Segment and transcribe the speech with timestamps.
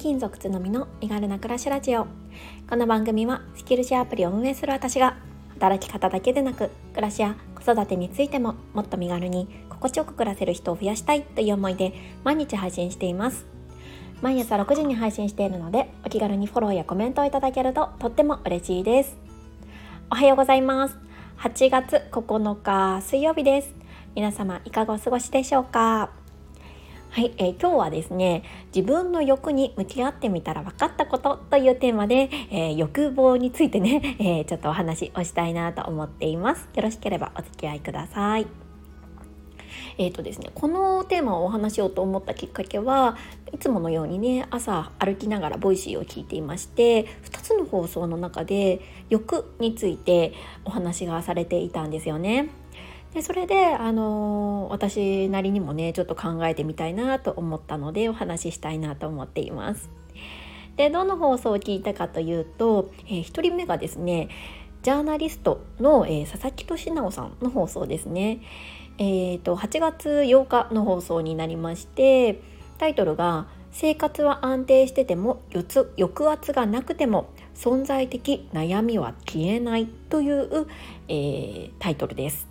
[0.00, 2.06] 金属つのみの身軽な暮らしラジオ。
[2.70, 5.18] この番組はスキルシェアアプリを運営する私が
[5.50, 11.92] 働き方だけでなく暮らしや子育てについてももっと身軽に心地よく暮らせる人を増やしたいという思いで
[12.24, 13.44] 毎日配信しています。
[14.22, 19.18] 毎朝6時に配信しているのでお気軽にフォローやコメントをいただけるととっても嬉しいです。
[20.10, 20.96] おはようございます。
[21.40, 23.74] 8月9日水曜日です。
[24.16, 26.19] 皆様いかがお過ごしでしょうか？
[27.10, 38.46] はい、えー、今日はですね自分の欲に向き合ってみたら分かったことというテーマで、えー、欲望についてね、えー、ちょっとお話をしたいなと思っていますよろしければお付き合いください
[39.98, 43.18] えーとですね、このテーマをお話しようと思ったきっかけは
[43.52, 48.80] いつものようにね朝歩きながら Voicy を聞いていまして2つの放送の中で
[49.10, 50.32] 欲について
[50.64, 52.48] お話がされていたんですよね。
[53.14, 59.90] でそれで、あの、私なりにもねちょっと考えてみたいなと思ったのでお話ししたいなと思っています。
[60.76, 64.28] でどの放送を聞いたかというと、えー、1人目がですね
[64.82, 68.40] ジャーナリストの、えー、佐々木俊直さんの放送ですね。
[68.98, 72.42] えーと、8月8日の放送になりまして
[72.76, 80.66] タイトルが「生活は安定してても抑圧がなくても存在的悩みは消えない」という、
[81.08, 82.49] えー、タイトルです。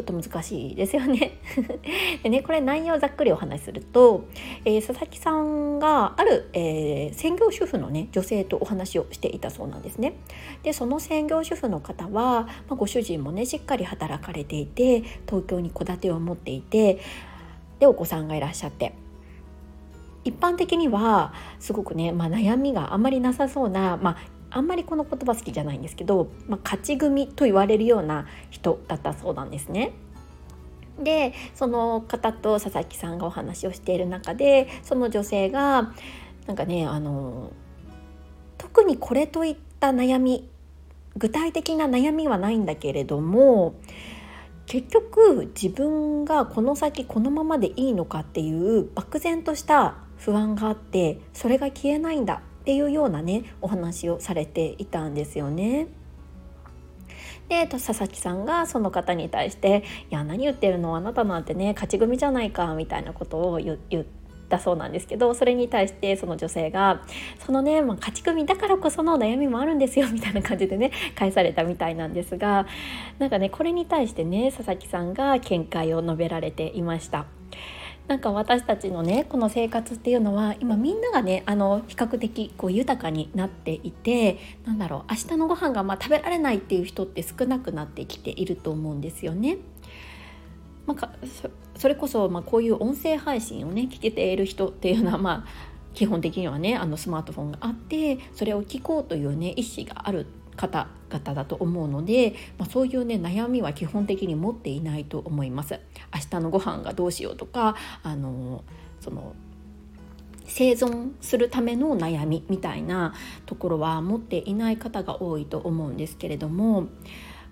[0.00, 1.38] ちょっと難しいですよね
[2.24, 4.24] でねこれ内容をざっくりお話しすると、
[4.64, 10.14] えー、佐々木さんがある、えー、専業主婦のね女性とお話をしていたそうなんですね。
[10.62, 16.98] でその専業主婦の方は、まあ、ご主人もねしっかり働かれていて東京に戸建てを持っていて
[17.78, 18.94] でお子さんがいらっしゃって。
[20.22, 24.16] 一般的にはすごくね、まあ、悩みがあまりなさそうな、まあ、
[24.50, 29.92] あんまりこの言葉好きじゃないんですけど、まあ、勝ち組と言われるような人だったそうなんですね。
[30.98, 35.94] でその方と佐々木さんがお話をしている中でその女性が
[36.46, 37.52] なんかねあの
[38.58, 40.48] 特にこれといった悩み
[41.16, 43.74] 具体的な悩みはないんだけれども
[44.66, 55.88] 結局自分がこの先このままでいいのかっていう漠然とした不安があってそれが消えないんだっていうようなねお話をされていたんですよね。
[57.48, 60.94] で佐々木さんがその方に対して「いや何言ってるの？
[60.94, 64.04] あなたなんてね勝ち組じゃないか」みたいなことを言っ
[64.48, 67.02] たそうなんですけどそれに対してその女性が
[67.44, 72.66] 「そのね、まあ、勝ち組だからこその悩みもあるんですよ」みたいな感じでね返されたみたいなんですが
[73.18, 77.39] なんかねこれに対してね佐々木さんが見解を述べられていました。
[78.10, 89.58] なんか私たちのねこの生活っていうのは今みんながねあの比較的こう豊かになっていてなんだろう明日のご飯がまあ食べられないっていう人って少なくなってきていると思うんですよね。
[90.86, 91.10] まあ、
[91.76, 105.80] それこそまあこういう音声配信をね聞けている人っていうのはまあ基本的にはねあのスマートフォンがあってそれを聞こうというね意思がある方々だと思うので、まあ、そういうね悩みは基本的に持っていないと思います。
[106.14, 108.64] 明日のご飯がどうしようとかあの
[109.00, 109.34] その
[110.46, 113.14] 生存するための悩みみたいな
[113.46, 116.88] ところは持っていない方が多いと思うんですけれども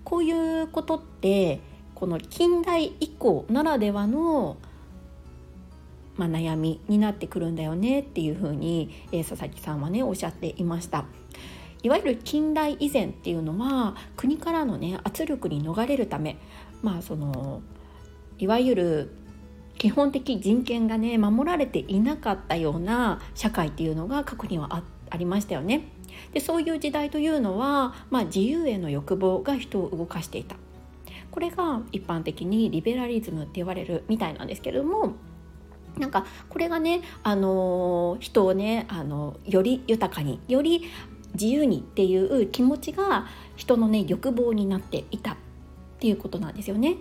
[0.03, 1.61] こういうことって
[1.95, 4.57] この近代以降ならではの
[6.19, 11.05] まあ、悩みになってくるんだよねっていうふうに、えー、佐々木さんはねおっしゃっていました。
[11.81, 16.37] いわゆる近代以前っていうのは国からのね圧力に逃れるため
[16.81, 17.61] まあその
[18.37, 19.11] いわゆる
[19.77, 25.87] 基本的人権がね守られていなかったような社会っていうのが過去にはあありましたよね。
[26.33, 30.55] でそういう時代というのは、まあ、自由への欲望が人を動かしていた。
[31.31, 35.13] これが一般的にリベラリズムって言われるみたいなんですけれども
[35.97, 40.83] なんかこれがね、あの人をね、あのより豊かにより
[41.39, 45.35] 自由にっていう気持ちが人のね欲望になっていたっ
[45.99, 46.95] ていうことなんですよね。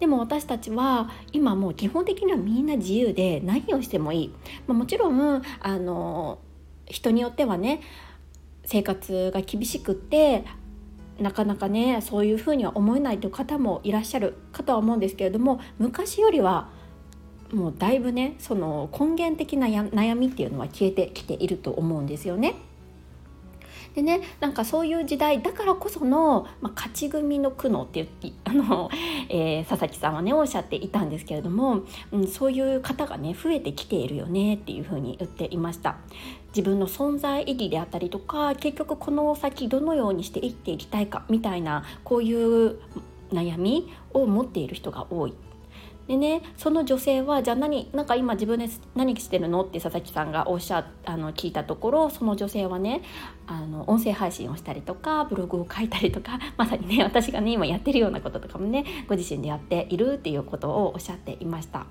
[0.00, 4.34] でも私たちは今もう基本的にはみんな自由で何をしてもいい、
[4.66, 6.40] まあ、もちろんあの
[6.86, 7.80] 人によってはね
[8.64, 10.44] 生活が厳しくって
[11.20, 16.70] なかなかねそういうふうには思えないという方もいらっしゃるかとは思うんですけれども昔よりは
[17.52, 22.54] もうだいぶねその根源的な悩みっていうのは消えてきていると思うんですよね。
[23.94, 28.90] でねなんかそういう時代だからこその、まあ、勝ち組の苦悩って言あの、
[29.28, 35.96] えー、佐々木さんはねおっしゃっていたんですけれども、うん、そういう方がね増えてきているよねっていうふうに言っていました。
[36.54, 42.78] 自分の存在意義であったりとか結局この先どのようにして生きていきたいかみたいなこういう
[43.32, 45.34] 悩みを持っている人が多い。
[46.12, 49.62] でねその女性はじゃあ何なんか今自分で何してるの？
[49.62, 53.00] って佐々木さんがおっしゃあの聞いたところその女性はね
[53.46, 61.86] あの音声配信をしたりとかブログを書いたりとか まさにね私がね今やってるようなこととかもねご自身でやっているっていうことをおっしゃっていました。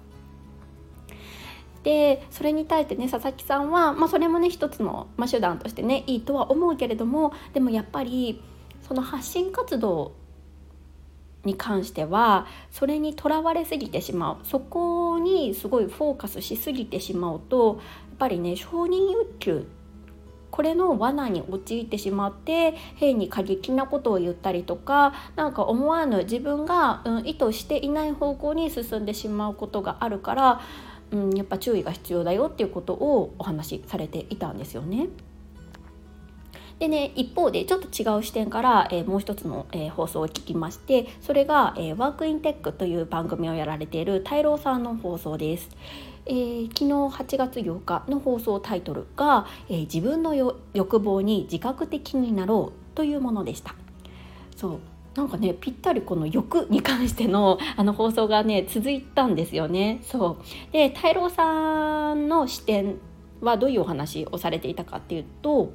[1.82, 8.40] でそれに対してね佐々木さんは、まあ、それもね一つの、まあ、手段としてねいいとは思うけれどもでもやっぱり
[8.84, 10.12] その発信活動
[11.46, 17.80] に関してはそれにとらわれすぎてしまうそこにすごいフォーカスしすぎてしまうと
[18.10, 19.68] やっぱりね承認欲求
[20.52, 30.62] これの罠に陥ってしまって変に過激なことを言ったりとか何か思わぬ自分が、うん、意図していない方向に進んでしまうことがあるから、
[31.12, 35.08] うん、やっぱ注意が必要だよっていうことをお話しされていたんですよね。
[36.82, 45.70] でね一方でちょっと違う視点から、えー、もう一つの、えー、放送を聞きましてそれが、えー、ワークインテックという番組をやられている太郎さんの放送です。
[46.26, 50.34] えー、昨日8月8日の放送タイトルが、えー、自分の
[50.74, 53.76] 欲望に自覚的になろうというものでした。
[54.56, 54.80] そう
[55.16, 60.00] なんかねぴったりこの欲に関しての あの放送がね続いたんですよね。
[60.02, 62.96] そうで太郎さんの視点
[63.40, 65.74] はどういうお話をされていたかっていうと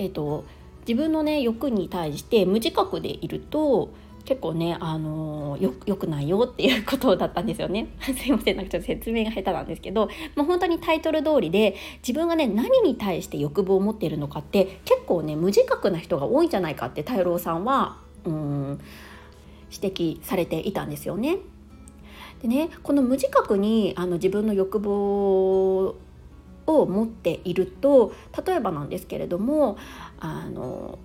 [0.00, 0.46] えーと、
[0.88, 3.92] 自分のね欲に対して無自覚でいると
[4.24, 7.88] 結構ね、あのー、よよくないよっていうことだったんですよね。
[8.00, 18.80] すいませんなんかちょっと説明が下手なんですけどもう本当にタイトル通りで自分がね何に対して欲望を持っているのかって結構ね無自覚な人が多いんじゃないかって太郎さんはうん
[19.70, 21.38] 指摘されていたんですよね。
[22.40, 25.94] でねこの無自覚にあの自分の欲望
[26.70, 28.12] を持っていると
[28.46, 29.76] 例えばなんですけれども
[30.18, 30.98] あの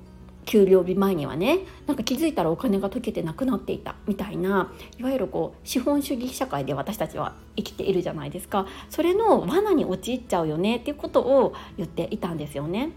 [0.45, 12.91] 給料日前にはねなんか気づいたらお金が溶けてなくなっていたみたいないわゆるこう資本主義社会で私たちは生きているじゃないですかそれの罠に陥っちゃうよねっていうことを言っていたんですよね。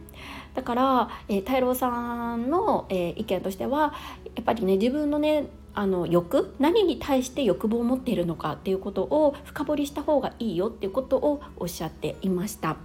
[0.54, 3.94] だから、えー、太郎さんの、えー、意見としては
[4.34, 5.46] やっぱりね自分のね
[5.78, 12.78] あの欲何に対して欲望を持っているのかっていうことを深掘りした方がいいよっていうことをおっしゃっていました。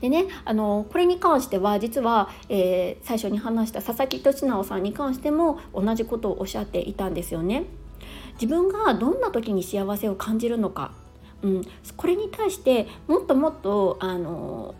[0.00, 7.66] でねあのこれに関しては実は、えー、最初に話した佐々木俊直さんに関しても同じことをおっしゃっていたんですよね。
[8.40, 10.90] 自分がどんな時に幸せを感じるのか、
[11.42, 11.62] うん、
[11.96, 14.74] これに対してもっともっとあの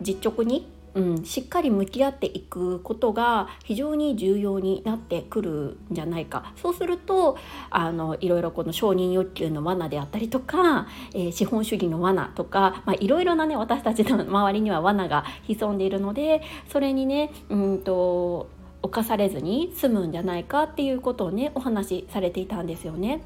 [0.00, 5.50] 実直にうん、しっかり向き合っていくことが非常に重要になってくる
[5.90, 7.38] んじゃないかそうすると
[7.70, 18.50] あのいろいろこの承認欲求の罠であったりとか、えー、資本主義の罠とか、まあ、いろいろなね私たちの周りには罠が潜んでいるのでそれにねうんと
[18.82, 23.22] 侵されずに済むんじゃないかっていうことをねお話しされていたんですよね。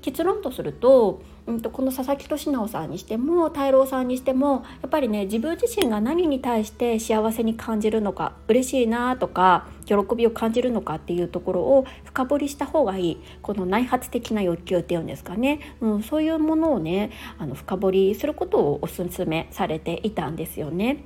[0.00, 21.04] 結論とするとうんと、この佐々木俊直さんにしても太郎さんにしてもやっぱりね自分自身が何に対して幸せに感じるのか嬉しいなとか喜びを感じるのかっていうところを深掘りした方がいいこの内発的な欲求っていうんですかね、うん、そういうものをねあの深掘りすることをおすすめされていたんですよね。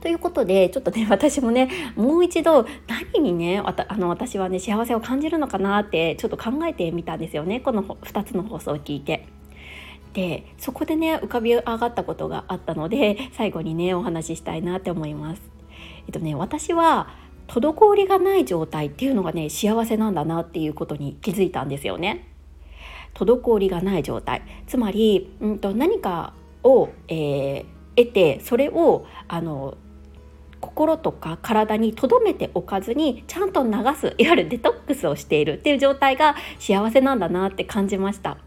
[0.00, 9.26] ということでちょっとね 私もねもう一度何にねあの私はね幸せを感じるのかなってちょっと考えてみたんですよねこの2つの放送を聞いて。
[10.12, 15.42] でそこでね浮かび上がったことがあったので最後にねお話ししたいなって思います。
[16.06, 17.08] えっとね私は
[17.48, 22.26] 滞りがない状態っていうのがね幸せなんだなっていうことに気づいたんですよね。
[23.12, 27.64] 滞りがない状態つまり、うんと、何かを、えー、
[27.96, 29.76] 得てそれをあの
[30.60, 38.38] 心とか体に留めておかずにちゃんと流すいわゆるデトックスをしているっていう状態が幸せなんだなって感じました。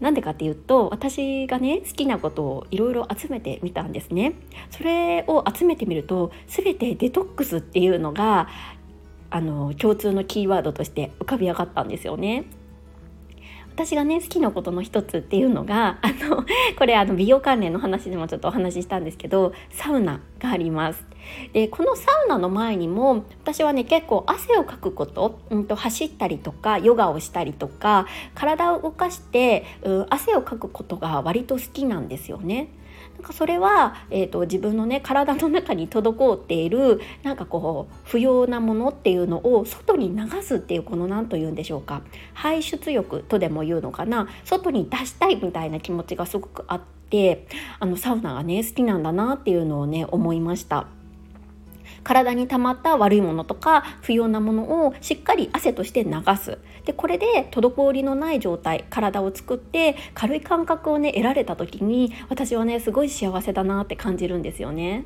[0.00, 4.34] なんでかっていうと私がね好きなことをいろいろ集めてみたんですね。
[4.70, 8.48] それを集めてみると全てデトックスっていうのが
[9.30, 12.44] あの共通のキーワードとして浮かび上がったんですよね。
[13.78, 16.44] 私がね好きなことの一つっていうのが あの
[16.76, 21.06] これあの美容関連の話でもちょっとお話ししたんですけどサウナがあります。
[21.52, 32.70] でこのサウナの前にも私はね結構汗をかくこと,、うんと、走ったりとかヨガをしたりとか体を動かして、うん、汗をかくことが割と好きなんですよね。
[33.18, 47.48] なんかそれは、えーと、自分のね体の中に滞っているなんかこう不要なものっていうのを外に流すっていうこの何と言うんでしょうか排出欲とでも言うのかな外に出したいみたいな気持ちがすごくあって
[47.80, 50.86] あのサウナがね好きなんだなっていうのをね思いました。
[52.04, 65.04] 体に溜まった悪いものとか不要なものをしっかり汗として流すでこれで滞りのない状態体を作って軽い感覚をね得られた時に私はねすごい幸せだなって感じるんですよね。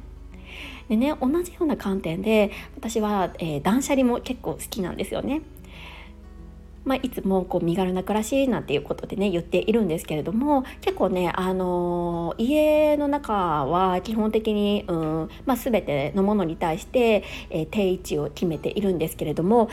[0.89, 5.43] でね同じような観点で私は、えー、断捨離も結構好きなんですよね。
[6.85, 19.69] まあ、いつもこう身軽な暮らしなんていうことでね言っているんですけれども結構ね、あのー、家の中は基本的に、うんまあ、全てのものに対して、えー、定位置を決めているんですけれども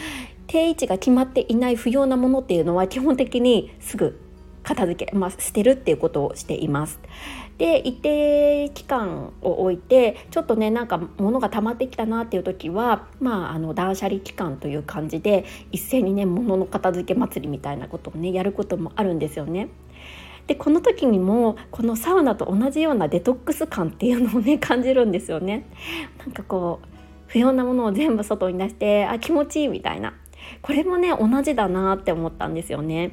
[0.48, 4.20] 定位置が決まっていない不要なものっていうのは基本的にすぐ
[4.63, 7.00] 片付け、まあ、捨てるっていうことをしています。
[7.60, 19.68] で一定期間を置いてちょっとねなんか物が溜まってきたなっていう時はまああの断捨離期間という感じで一斉にね物の片付け祭りみたいなことをねやることもあるんですよね。
[20.48, 25.66] でこの時にもこのサウナと同じようなデトックス感っていうのをね 感じるんですよね。
[26.18, 26.88] なんかこう
[27.28, 30.13] 不要なものを全部外に出してあ気持ちいいみたいな
[30.62, 33.12] これもね同じだなって思ったんですよね。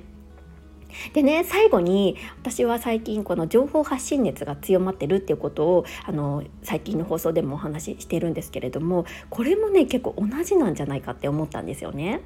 [1.12, 12.21] でね最後に私は最近この情報発信熱が強まってるっていうことをあの最近の放送でもお話ししてるんですけれどもこれもね結構同じなんじゃないかって思ったんですよね。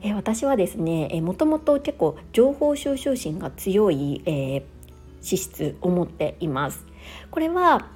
[0.00, 4.62] え私はですねえもともと結構情報収集心が強い、えー、
[5.20, 6.84] 資質を持っています。
[7.30, 7.88] これは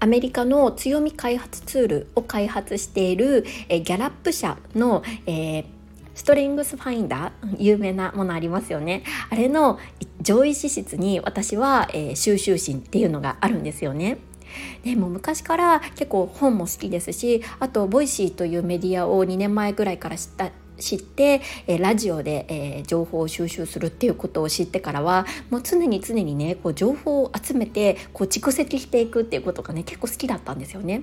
[0.00, 5.77] アメリカの強み開発ツールを開発している、えギャラップ社の、えー
[6.18, 9.78] StrengthsFinder 有名なものありますよねあれの
[10.20, 14.18] 上位資質に私は、えー、収集心っていうのがあるんですよね
[14.82, 31.02] でも昔から結構本も好きですしあと Voicy というメディアを2年前ぐらいから知った知って、えー、ラジオで、えー、情報を収集するっていうことを知ってからはもう常に常にねこう情報を集めてこう蓄積していくっていうことがね結構好きだったんですよね。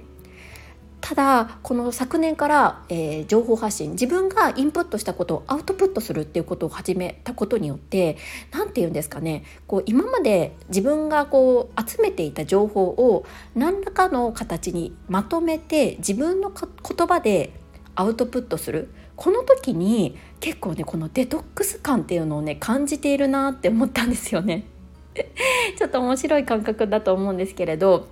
[1.05, 8.17] ただこの昨年から、えー、情報発信自分がインプットしたことをアウトプットするっていうことを始めたことによって
[8.51, 17.53] 何て言うんですかねこう今まで自分がこう集めていた情報を何らかの形にまとめて自分の言葉で
[17.93, 24.65] アウトプットするこの時に結構ねこのデトックス感っていうのをね感じているなって思ったんですよね。
[25.77, 28.07] ちょっと面白い感覚だと思うんですけれど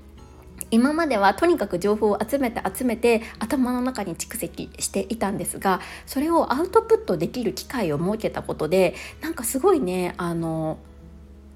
[0.74, 10.80] 今まではとにかく情報を集めて集めて頭の中に蓄積していたんですがそれをアウトプットできる機会を設けたことでなんかすごいねあの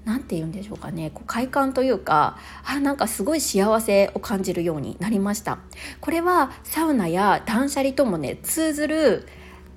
[0.04, 5.58] 何て言うんでしょうかねこう快感というかあなんかすごい幸せを感じるようになりました
[6.00, 9.26] これはサウナや断捨離ともね通ずる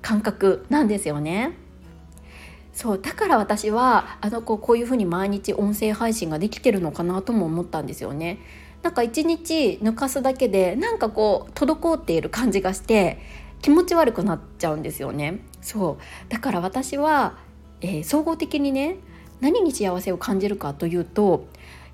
[0.02, 1.58] 感覚なんですよね
[2.72, 8.38] そうだから私はあのこうこういうふうに毎日音声配信ができてるのかなとも思ったんですよね
[8.82, 13.18] なんか一日抜かすだけでなんかこう滞っている感じがして
[13.60, 15.40] 気持ち悪くなっちゃうんですよね。
[15.60, 16.32] そう。
[16.32, 17.38] だから私は、
[17.80, 18.98] えー、総合的にね
[19.40, 21.46] 何に幸せを感じるかというと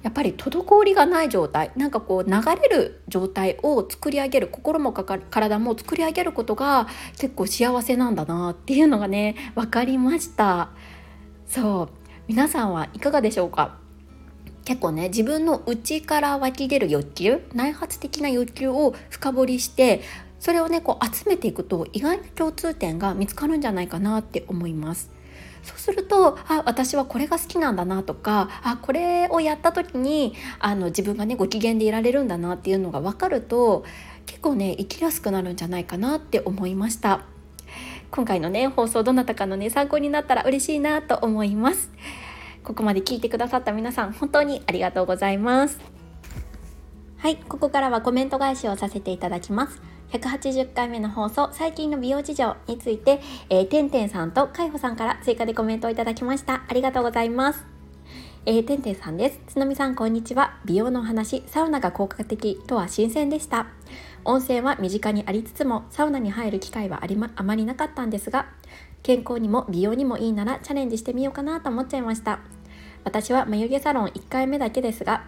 [0.02, 6.86] やっぱり滞りがない状態なんかこう流れる状態を作り上げる心も体も作り上げることが
[7.18, 10.70] 結構幸せなんだなっていうのがね分かりました。
[11.46, 11.88] そう。
[12.28, 13.78] 皆さんはいかがでしょうか？
[14.68, 20.02] 結構ね自分の内から湧き出る欲求内発的な欲求を深掘りして
[20.40, 25.10] それをねこう集めていくと意外な共通点が見つかるんじゃないかなって思います。
[25.62, 33.86] そうするとあ私はこれが好きなんだなとかあこれをやった時にあの自分がねご機嫌でいられるんだなっていうのが分かると
[34.26, 37.22] 結構ね生きやすくなるんじゃないかなって思いました
[38.10, 41.90] 今回のね放送どなたかのね参考になったら嬉しいなと思います
[42.68, 45.80] ここまで聞いてくださった皆さん本当にありがとうございます。
[47.16, 49.80] はいここからはコメント返しをさせていただきます。
[50.10, 56.62] 180回目の放送最近の美容事情について、えー、てんてんさんとかいほさんから追加でコメントをいただきました。
[56.68, 57.64] ありがとうございます。
[58.44, 59.40] えー、てんてんさんです。
[59.46, 60.58] つのみさんこんにちは。
[60.66, 63.68] 美容のお話サウナが効果的とは新鮮でした。
[64.26, 68.46] 温泉は身近にありつつもサウナに入る機会はあり、ま、あまりなかったんですが
[69.02, 72.40] 健康にも美容にもいいならチャレンジしてみようかなと思っちゃいました。
[73.04, 75.24] 私は眉毛サロン1回目だけですが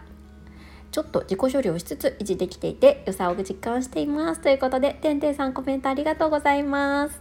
[0.93, 4.41] ちょっと自己処理をしつつ維持できていて良さを実感しています。
[4.41, 7.21] ということでてんてんさんコメントありがとうございます。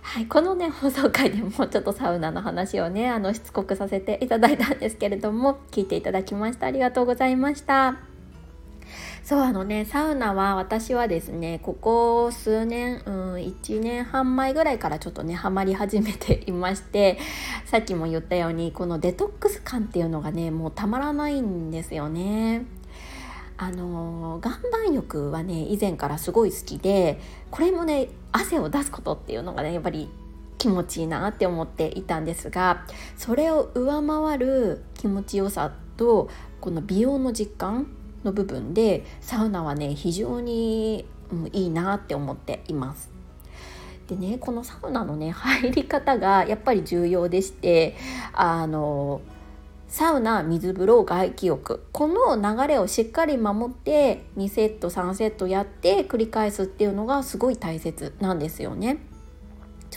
[0.00, 8.07] はい、このね放送回でもちょっとサウナの話をねあのしつこくさせていただいたんですけれども聞いていただきましたありがとうございました。
[9.28, 17.18] そうあのねサウナは私はですねここ数年、うん、1年半前ぐらいからちょっとねハマり始めていまして
[17.66, 22.64] さっきも言ったようにこのデトックス感っていうのがねもうたまらないんですよね。
[23.58, 27.20] あの岩盤浴はね以前からすごい好きで
[27.50, 30.08] これもね汗を出すことっていうのがねやっぱり
[30.56, 32.86] 気持ちいいなって思っていたんですが
[33.18, 36.30] それを上回る気持ちよさと
[36.62, 37.88] この美容の実感
[38.24, 43.10] の部分でサウナはね非常に、うん、いいなって思っています。
[44.08, 47.94] でねこのサウナのね入り方がやっぱり重要でして
[48.32, 49.20] あの
[49.86, 58.98] サウナ水風呂外気浴この流れをしっかり守って2セット3セットやって繰り返すっていうのがすごい大切なんですよね。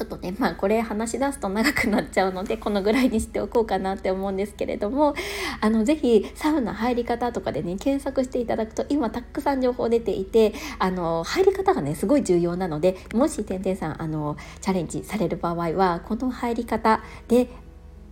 [0.02, 5.14] ちょっとねまあこれ話し出すと長くなっちゃうのでこのぐらいにしておこうかなって思うんですけれども
[5.60, 17.48] あの是非サウナ入り方とかでね検索していただくと今たくさん情報出ていてあの入り方がねすごい重要なのでもしてんてんさんあのチャレンジされる場合はこの入り方で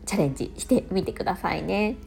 [0.05, 1.97] チャレンジしてみてくださいね。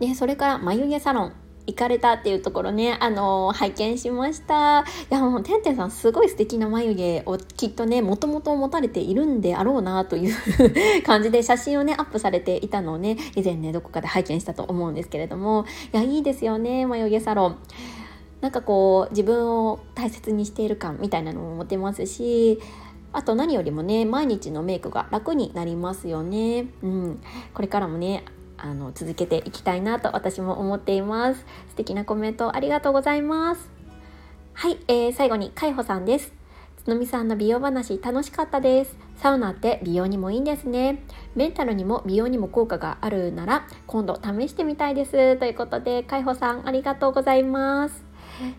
[0.00, 1.32] でそれから眉毛サロン
[1.70, 4.80] 行かれたっていうところね、あのー、拝見しました。
[4.80, 10.34] いや、もう、てんてんさん、すごい素敵な眉毛をきっとね、もともと持たれているんであろうな、という
[11.06, 17.56] 感じで写真をね、アップされていたのをね、以前ね、どこかで拝見したと思うんですけれども、いや、いいですよね、眉毛サロン。
[18.40, 22.58] なんかこう、自分を大切にしている感みたいなのも持てますし、
[23.12, 26.66] あと何よりもね毎日のメイクが楽になりますよね。
[26.82, 27.20] うん、
[27.54, 28.24] これからもね
[28.62, 31.44] あの続けていきたいなと私も思っています。
[31.70, 33.68] 素敵なコメントありがとうございます。
[34.52, 36.32] はい、えー、最後にかいほさんです。
[36.82, 38.96] つのみさんの美容話楽しかったです。
[39.16, 41.02] サウナって美容にもいいんですね。
[41.34, 45.36] メンタルにも美容にも効果があるなら今度試してみたいです。
[45.36, 48.04] ということでかいほさんありがとうございます。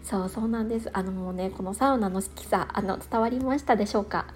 [0.03, 0.89] そうそうなんです。
[0.93, 4.27] あのもうねこのサウナの好きさあの伝わりましたでしょうか？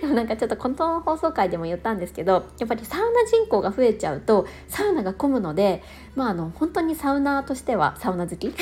[0.00, 5.82] でもなんかちょっとこの放送回でも言ったんですけどやっぱりサウナ人口が増えちゃうとサウナが混むので
[6.14, 8.52] まああの本当にサウナーとしてはサウナ好き っ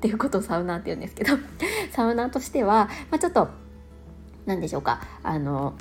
[0.00, 1.36] ていうことをサウナーって言うんですけど
[1.90, 3.48] サウナーとしては、まあ、ちょっと
[4.46, 5.74] 何でしょうかあの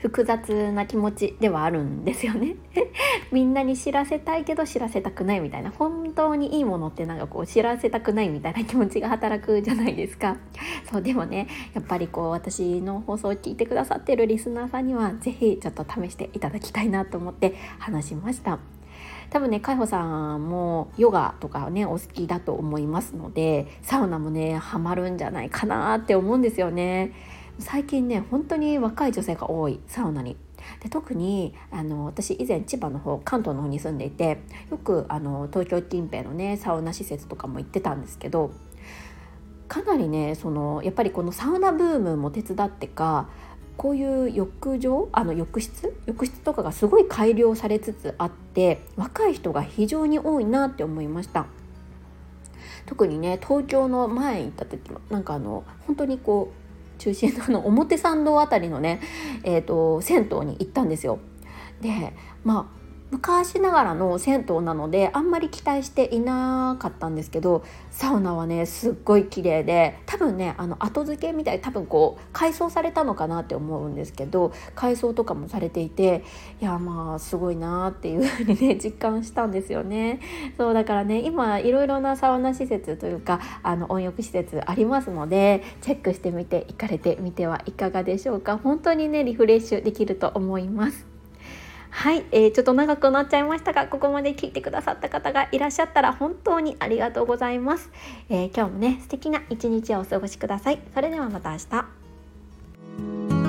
[0.00, 2.56] 複雑な気持ちではあるんですよね。
[3.30, 5.70] みんなに知らせたいけど知らせたくないみたいな。
[5.70, 10.36] 本当にいいものってなんかこう知らせたくないみたいな気持ちが働くじゃないですか。
[10.90, 18.58] そうでもねやっぱりこう私の放送を聞いてくださってるリスナーさんには是非ちょっと試していただきたいなと思って話しました。
[19.30, 27.12] 多分ね海保さんもヨガとかねお好きだと思いますのでサウナもねハマるんじゃないかなって思うんですよね。
[27.60, 30.36] 最近ね本当に若い女性が多いサウナに。
[30.82, 38.52] で特にあの私以前千葉の方関東の方に住んでいてよくあの東京近辺のねサウナ施設とかも行ってたんですけど
[39.68, 43.30] かなりねそのやっぱりこのサウナブームも手伝ってか
[43.76, 51.46] こういう浴場あの浴室浴室とかがすごい改良されつつあって若い人が非常に多いなって思いました
[52.84, 56.59] 特にね東京の前行った時はなんかあの本当にこう
[57.00, 59.00] 中心のの表参道あたりのね、
[59.42, 61.18] えーと、銭湯に行ったんですよ。
[61.80, 62.12] で
[62.44, 62.79] まあ
[63.10, 76.24] 昔ながらの銭湯なのであんまり期待していなかったんですけどサウナはねすっごい綺麗で多分ねあの後付けみたい多分こう改装されたのかなって思うんですけど改装とかもされていて
[76.60, 80.20] いやまあすごいなっていうふうにね 実感したんですよね。
[80.56, 91.09] そうだからね今いろいろなサウナ施設というかあの温浴施設ありますのでチェックしてみて行かれてみてはいかがでしょうか本当にねリフレッシュできると思います。
[91.90, 97.90] はい、えー、ちょっと長くなっちゃいましたがここまで聞いてくださった方がいらっしゃったら本当にありがとうございます、
[98.28, 100.80] えー、今日もね素敵な一日をお過ごしください。
[100.94, 103.39] それではまた明日。